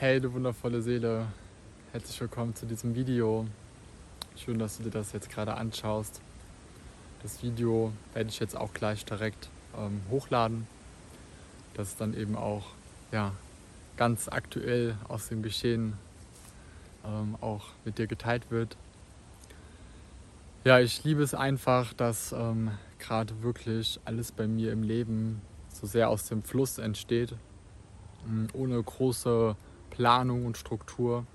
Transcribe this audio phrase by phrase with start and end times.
[0.00, 1.26] Hey, du wundervolle Seele,
[1.90, 3.48] herzlich willkommen zu diesem Video.
[4.36, 6.20] Schön, dass du dir das jetzt gerade anschaust.
[7.20, 10.68] Das Video werde ich jetzt auch gleich direkt ähm, hochladen,
[11.74, 12.66] dass es dann eben auch
[13.10, 13.32] ja,
[13.96, 15.94] ganz aktuell aus dem Geschehen
[17.04, 18.76] ähm, auch mit dir geteilt wird.
[20.62, 22.70] Ja, ich liebe es einfach, dass ähm,
[23.00, 25.42] gerade wirklich alles bei mir im Leben
[25.72, 27.34] so sehr aus dem Fluss entsteht,
[28.28, 29.56] ähm, ohne große
[29.98, 31.26] Planung und Struktur.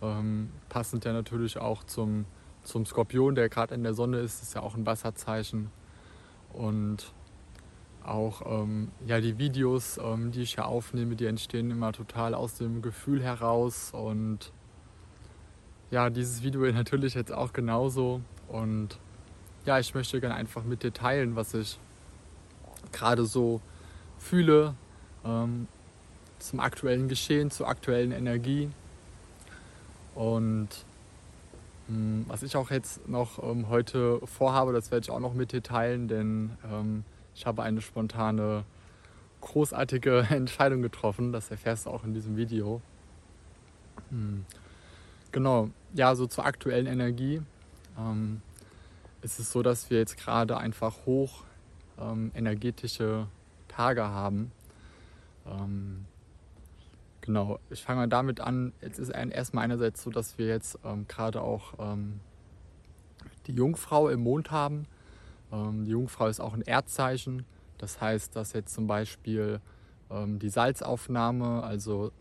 [0.00, 2.24] Ähm, passend ja natürlich auch zum,
[2.64, 5.70] zum Skorpion, der gerade in der Sonne ist, ist ja auch ein Wasserzeichen.
[6.54, 7.12] Und
[8.02, 12.54] auch ähm, ja, die Videos, ähm, die ich ja aufnehme, die entstehen immer total aus
[12.54, 13.92] dem Gefühl heraus.
[13.92, 14.52] Und
[15.90, 18.22] ja, dieses Video natürlich jetzt auch genauso.
[18.48, 18.98] Und
[19.66, 21.78] ja, ich möchte gerne einfach mit dir teilen, was ich
[22.90, 23.60] gerade so
[24.16, 24.74] fühle
[25.26, 25.68] ähm,
[26.38, 28.70] zum aktuellen Geschehen, zur aktuellen Energie.
[30.14, 30.68] Und
[31.88, 35.52] ähm, was ich auch jetzt noch ähm, heute vorhabe, das werde ich auch noch mit
[35.52, 37.04] dir teilen, denn ähm,
[37.34, 38.64] ich habe eine spontane,
[39.40, 41.32] großartige Entscheidung getroffen.
[41.32, 42.80] Das erfährst du auch in diesem Video.
[44.10, 44.44] Hm.
[45.30, 47.42] Genau, ja, so zur aktuellen Energie.
[47.98, 48.42] Ähm,
[49.22, 51.44] ist es so, dass wir jetzt gerade einfach hoch
[52.00, 53.26] ähm, energetische
[53.68, 54.52] Tage haben.
[55.46, 56.06] Ähm,
[57.20, 58.72] genau, ich fange mal damit an.
[58.80, 62.20] Jetzt ist erstmal einerseits so, dass wir jetzt ähm, gerade auch ähm,
[63.46, 64.86] die Jungfrau im Mond haben.
[65.52, 67.44] Ähm, die Jungfrau ist auch ein Erdzeichen.
[67.78, 69.60] Das heißt, dass jetzt zum Beispiel
[70.10, 72.12] ähm, die Salzaufnahme, also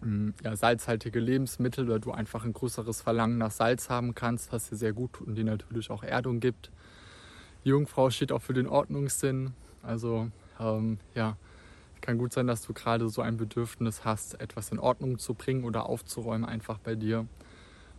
[0.00, 4.68] hm, ja, salzhaltige Lebensmittel oder du einfach ein größeres Verlangen nach Salz haben kannst, was
[4.68, 6.70] dir sehr gut tut und dir natürlich auch Erdung gibt.
[7.64, 9.54] Die Jungfrau steht auch für den Ordnungssinn.
[9.82, 10.28] Also
[10.60, 11.36] ähm, ja,
[12.00, 15.64] kann gut sein, dass du gerade so ein Bedürfnis hast, etwas in Ordnung zu bringen
[15.64, 17.26] oder aufzuräumen einfach bei dir.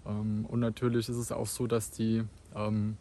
[0.05, 2.23] Ähm, und natürlich ist es auch so, dass die,
[2.55, 2.97] ähm,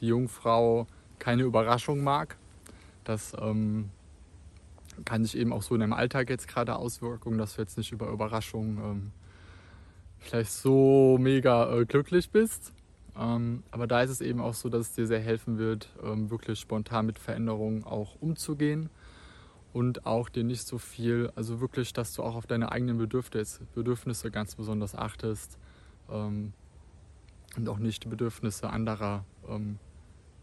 [0.00, 0.86] die Jungfrau
[1.18, 2.36] keine Überraschung mag.
[3.04, 3.90] Das ähm,
[5.04, 7.92] kann sich eben auch so in deinem Alltag jetzt gerade auswirken, dass du jetzt nicht
[7.92, 9.12] über Überraschungen
[10.18, 12.72] vielleicht so mega äh, glücklich bist.
[13.18, 16.30] Ähm, aber da ist es eben auch so, dass es dir sehr helfen wird, ähm,
[16.30, 18.90] wirklich spontan mit Veränderungen auch umzugehen
[19.74, 23.66] und auch dir nicht so viel, also wirklich, dass du auch auf deine eigenen Bedürfnisse,
[23.74, 25.58] Bedürfnisse ganz besonders achtest
[26.08, 26.52] ähm,
[27.56, 29.80] und auch nicht die Bedürfnisse anderer ähm,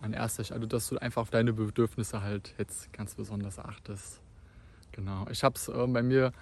[0.01, 4.19] an erster Stelle, also dass du einfach auf deine Bedürfnisse halt jetzt ganz besonders achtest.
[4.91, 5.25] Genau.
[5.31, 6.33] Ich habe es äh, bei mir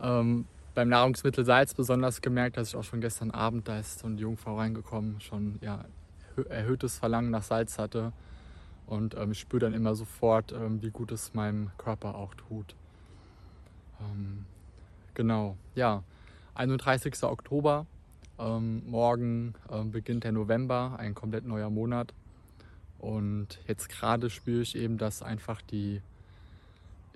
[0.00, 4.06] ähm, beim Nahrungsmittel Salz besonders gemerkt, dass ich auch schon gestern Abend, da ist so
[4.06, 5.84] eine Jungfrau reingekommen, schon ja,
[6.48, 8.14] erhöhtes Verlangen nach Salz hatte.
[8.86, 12.74] Und ähm, ich spüre dann immer sofort, ähm, wie gut es meinem Körper auch tut.
[14.00, 14.44] Ähm,
[15.14, 16.02] genau, ja.
[16.54, 17.22] 31.
[17.24, 17.86] Oktober.
[18.38, 22.12] Ähm, morgen ähm, beginnt der November, ein komplett neuer Monat.
[22.98, 26.00] Und jetzt gerade spüre ich eben, dass einfach die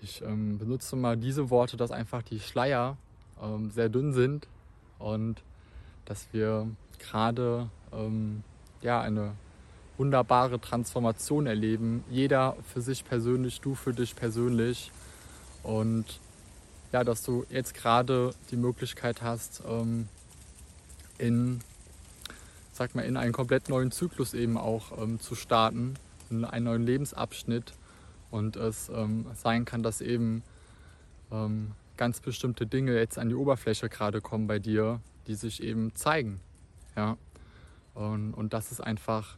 [0.00, 2.96] ich ähm, benutze mal diese Worte, dass einfach die Schleier
[3.70, 4.48] sehr dünn sind
[4.98, 5.42] und
[6.04, 6.66] dass wir
[6.98, 7.70] gerade
[8.80, 9.34] ja, eine
[9.98, 12.04] wunderbare Transformation erleben.
[12.08, 14.92] Jeder für sich persönlich, du für dich persönlich.
[15.62, 16.20] Und
[16.92, 20.08] ja, dass du jetzt gerade die Möglichkeit hast, ähm,
[21.18, 21.60] in,
[22.72, 25.94] sag mal, in einen komplett neuen Zyklus eben auch ähm, zu starten,
[26.30, 27.72] in einen neuen Lebensabschnitt
[28.30, 30.42] und es ähm, sein kann, dass eben
[31.32, 35.94] ähm, ganz bestimmte Dinge jetzt an die Oberfläche gerade kommen bei dir, die sich eben
[35.94, 36.40] zeigen.
[36.96, 37.16] Ja?
[37.94, 39.36] Und, und das ist einfach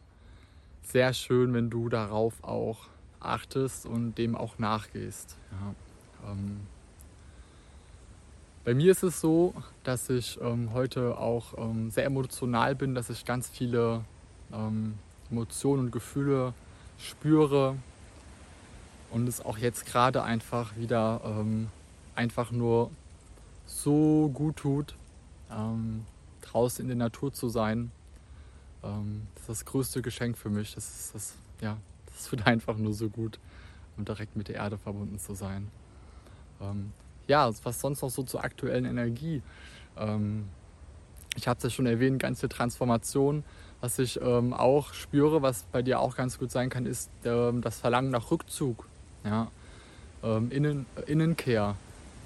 [0.83, 2.89] sehr schön, wenn du darauf auch
[3.21, 5.37] achtest und dem auch nachgehst.
[5.53, 6.31] Ja?
[6.31, 6.61] Ähm,
[8.65, 9.55] bei mir ist es so,
[9.85, 14.05] dass ich ähm, heute auch ähm, sehr emotional bin, dass ich ganz viele
[14.53, 14.95] ähm,
[15.31, 16.53] Emotionen und Gefühle
[16.99, 17.77] spüre,
[19.11, 21.69] und es auch jetzt gerade einfach wieder ähm,
[22.15, 22.91] einfach nur
[23.67, 24.95] so gut tut,
[25.51, 26.05] ähm,
[26.43, 27.91] draußen in der Natur zu sein.
[28.83, 30.75] Ähm, das ist das größte Geschenk für mich.
[30.75, 33.39] Das ist das, ja, das tut einfach nur so gut,
[33.97, 35.69] um direkt mit der Erde verbunden zu sein.
[36.61, 36.93] Ähm,
[37.27, 39.43] ja, was sonst noch so zur aktuellen Energie.
[39.97, 40.49] Ähm,
[41.37, 43.45] ich habe es ja schon erwähnt, ganze Transformation.
[43.81, 47.63] Was ich ähm, auch spüre, was bei dir auch ganz gut sein kann, ist ähm,
[47.63, 48.87] das Verlangen nach Rückzug.
[49.25, 49.49] Ja?
[50.23, 51.77] Ähm, Innen, Innenkehr.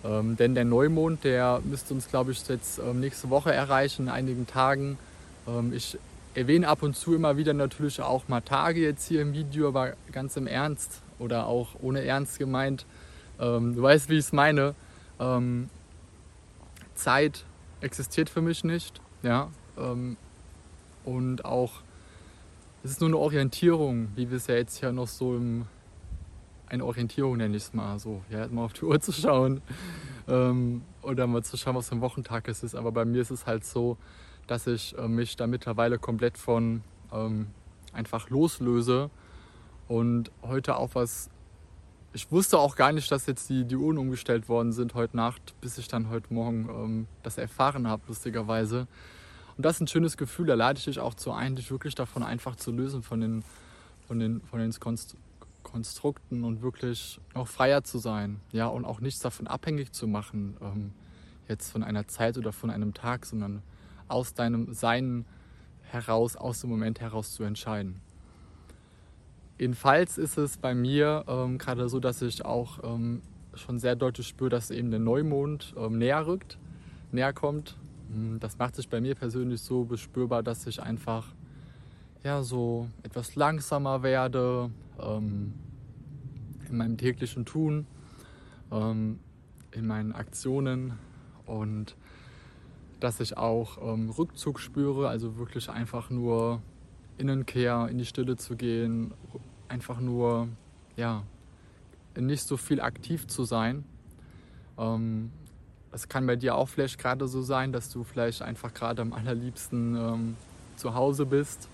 [0.05, 4.47] Ähm, denn der Neumond, der müsste uns, glaube ich, jetzt nächste Woche erreichen, in einigen
[4.47, 4.99] Tagen.
[5.73, 5.99] Ich
[6.35, 9.95] erwähne ab und zu immer wieder natürlich auch mal Tage jetzt hier im Video, aber
[10.13, 12.87] ganz im Ernst oder auch ohne Ernst gemeint.
[13.41, 14.75] Ähm, du weißt, wie ich es meine.
[15.21, 15.69] Ähm,
[16.95, 17.45] Zeit
[17.81, 19.01] existiert für mich nicht.
[19.23, 19.49] Ja,
[19.79, 20.17] ähm,
[21.05, 21.83] und auch,
[22.83, 25.67] es ist nur eine Orientierung, wie wir es ja jetzt ja noch so im,
[26.67, 29.61] eine Orientierung nenne ich es mal so, ja, mal auf die Uhr zu schauen
[30.29, 32.75] ähm, oder mal zu schauen, was für ein Wochentag es ist.
[32.75, 33.97] Aber bei mir ist es halt so,
[34.47, 36.83] dass ich äh, mich da mittlerweile komplett von
[37.13, 37.49] ähm,
[37.93, 39.11] einfach loslöse
[39.89, 41.31] und heute auch was.
[42.13, 45.55] Ich wusste auch gar nicht, dass jetzt die, die Uhren umgestellt worden sind heute Nacht,
[45.61, 48.87] bis ich dann heute Morgen ähm, das erfahren habe, lustigerweise.
[49.57, 51.95] Und das ist ein schönes Gefühl, da lade ich dich auch zu ein, dich wirklich
[51.95, 53.45] davon einfach zu lösen, von den,
[54.07, 55.17] von den, von den Konst
[55.65, 58.41] Konstrukten und wirklich auch freier zu sein.
[58.53, 60.93] Ja, und auch nichts davon abhängig zu machen, ähm,
[61.49, 63.63] jetzt von einer Zeit oder von einem Tag, sondern
[64.09, 65.25] aus deinem Sein
[65.83, 68.01] heraus, aus dem Moment heraus zu entscheiden.
[69.59, 73.23] Jedenfalls ist es bei mir ähm, gerade so, dass ich auch ähm,
[73.55, 76.59] schon sehr deutlich spüre, dass eben der Neumond ähm, näher rückt,
[77.13, 77.77] näher kommt.
[78.13, 81.29] Hm, das macht sich bei mir persönlich so bespürbar, dass ich einfach
[82.25, 85.53] ja, so etwas langsamer werde ähm,
[86.69, 87.87] in meinem täglichen Tun,
[88.73, 89.21] ähm,
[89.71, 90.95] in meinen Aktionen
[91.47, 91.97] und
[93.05, 96.63] dass ich auch ähm, Rückzug spüre, also wirklich einfach nur
[97.19, 99.13] Innenkehr, in die Stille zu gehen,
[99.69, 100.49] einfach nur,
[100.97, 101.23] ja,
[102.19, 103.85] nicht so viel aktiv zu sein.
[104.79, 105.31] Ähm,
[105.93, 109.13] das kann bei dir auch vielleicht gerade so sein, dass du vielleicht einfach gerade am
[109.13, 110.37] allerliebsten ähm,
[110.77, 111.69] zu Hause bist,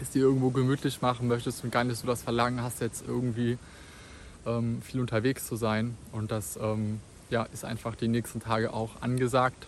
[0.00, 3.58] es dir irgendwo gemütlich machen möchtest und gar nicht so das Verlangen hast, jetzt irgendwie
[4.46, 5.98] ähm, viel unterwegs zu sein.
[6.12, 9.66] Und das ähm, ja, ist einfach die nächsten Tage auch angesagt.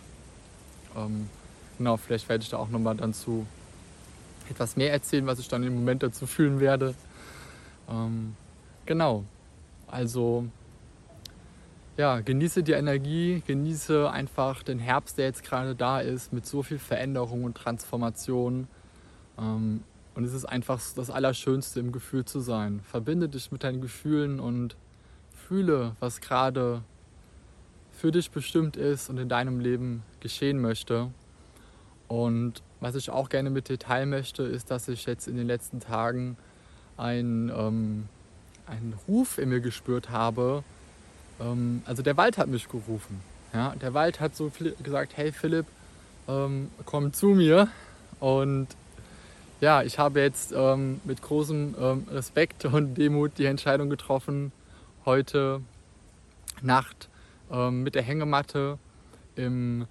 [0.95, 1.29] Ähm,
[1.77, 3.45] genau, vielleicht werde ich da auch nochmal dann zu
[4.49, 6.93] etwas mehr erzählen, was ich dann im Moment dazu fühlen werde.
[7.89, 8.35] Ähm,
[8.85, 9.23] genau,
[9.87, 10.45] also
[11.97, 16.61] ja, genieße die Energie, genieße einfach den Herbst, der jetzt gerade da ist, mit so
[16.61, 18.67] viel Veränderung und Transformation.
[19.37, 19.83] Ähm,
[20.13, 22.81] und es ist einfach das Allerschönste, im Gefühl zu sein.
[22.83, 24.75] Verbinde dich mit deinen Gefühlen und
[25.47, 26.83] fühle, was gerade
[28.05, 31.09] für dich bestimmt ist und in deinem Leben geschehen möchte.
[32.07, 35.47] Und was ich auch gerne mit dir teilen möchte, ist, dass ich jetzt in den
[35.47, 36.37] letzten Tagen
[36.97, 38.07] einen, ähm,
[38.67, 40.63] einen Ruf in mir gespürt habe.
[41.39, 43.21] Ähm, also der Wald hat mich gerufen.
[43.55, 43.73] Ja?
[43.81, 44.51] Der Wald hat so
[44.83, 45.65] gesagt, hey Philipp,
[46.27, 47.69] ähm, komm zu mir.
[48.19, 48.67] Und
[49.61, 54.51] ja, ich habe jetzt ähm, mit großem ähm, Respekt und Demut die Entscheidung getroffen,
[55.05, 55.61] heute
[56.61, 57.09] Nacht
[57.51, 58.77] ähm, mit der Hängematte
[59.35, 59.85] im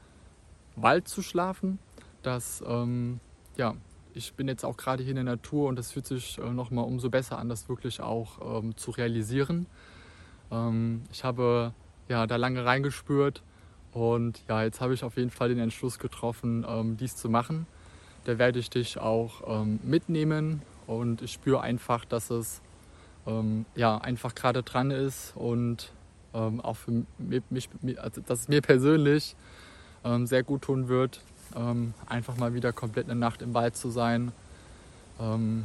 [0.76, 1.78] Wald zu schlafen.
[2.22, 3.20] Das, ähm,
[3.56, 3.74] ja,
[4.14, 6.84] ich bin jetzt auch gerade hier in der Natur und das fühlt sich äh, nochmal
[6.84, 9.66] umso besser an, das wirklich auch ähm, zu realisieren.
[10.50, 11.72] Ähm, ich habe
[12.08, 13.42] ja da lange reingespürt
[13.92, 17.66] und ja, jetzt habe ich auf jeden Fall den Entschluss getroffen, ähm, dies zu machen.
[18.24, 22.60] Da werde ich dich auch ähm, mitnehmen und ich spüre einfach, dass es
[23.74, 25.94] ja einfach gerade dran ist und
[26.34, 27.04] ähm, auch für
[27.50, 29.36] mich, also dass es mir persönlich
[30.04, 31.20] ähm, sehr gut tun wird,
[31.56, 34.32] ähm, einfach mal wieder komplett eine Nacht im Wald zu sein.
[35.20, 35.64] Ähm,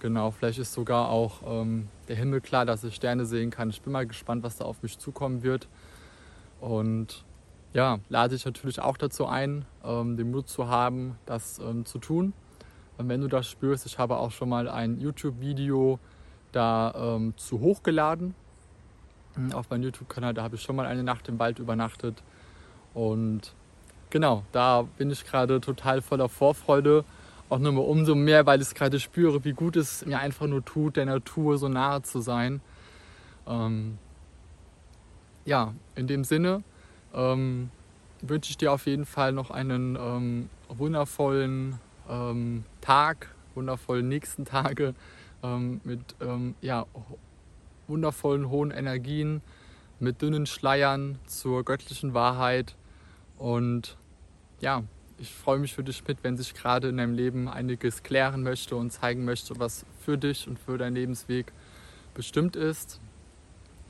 [0.00, 3.70] genau, vielleicht ist sogar auch ähm, der Himmel klar, dass ich Sterne sehen kann.
[3.70, 5.68] Ich bin mal gespannt, was da auf mich zukommen wird.
[6.60, 7.24] Und
[7.72, 12.32] ja, lade ich natürlich auch dazu ein, den Mut zu haben, das zu tun.
[12.96, 16.00] Und wenn du das spürst, ich habe auch schon mal ein YouTube-Video
[16.50, 18.34] da ähm, zu hochgeladen
[19.52, 20.34] auf meinem YouTube-Kanal.
[20.34, 22.22] Da habe ich schon mal eine Nacht im Wald übernachtet.
[22.94, 23.54] Und
[24.10, 27.04] genau, da bin ich gerade total voller Vorfreude.
[27.48, 30.64] Auch nochmal umso mehr, weil ich es gerade spüre, wie gut es mir einfach nur
[30.64, 32.60] tut, der Natur so nahe zu sein.
[33.46, 33.98] Ähm,
[35.46, 36.62] ja, in dem Sinne
[37.14, 37.70] ähm,
[38.20, 41.78] wünsche ich dir auf jeden Fall noch einen ähm, wundervollen
[42.08, 44.94] ähm, Tag, wundervollen nächsten Tage
[45.42, 46.84] ähm, mit ähm, ja,
[47.88, 49.42] wundervollen hohen Energien,
[50.00, 52.76] mit dünnen Schleiern zur göttlichen Wahrheit.
[53.36, 53.96] Und
[54.60, 54.84] ja,
[55.18, 58.76] ich freue mich für dich mit, wenn sich gerade in deinem Leben einiges klären möchte
[58.76, 61.52] und zeigen möchte, was für dich und für deinen Lebensweg
[62.14, 63.00] bestimmt ist.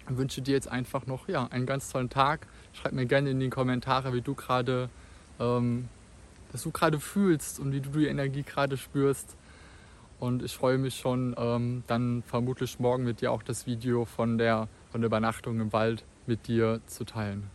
[0.09, 2.47] Ich wünsche dir jetzt einfach noch ja, einen ganz tollen Tag.
[2.73, 4.89] Schreib mir gerne in die Kommentare, wie du gerade,
[5.39, 5.89] ähm,
[6.51, 9.37] was du gerade fühlst und wie du die Energie gerade spürst.
[10.19, 14.37] Und ich freue mich schon, ähm, dann vermutlich morgen mit dir auch das Video von
[14.39, 17.51] der, von der Übernachtung im Wald mit dir zu teilen.